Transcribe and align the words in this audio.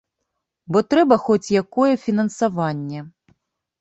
Бо 0.75 0.81
трэба 0.93 1.15
хоць 1.27 1.53
якое 1.61 1.93
фінансаванне. 2.07 2.99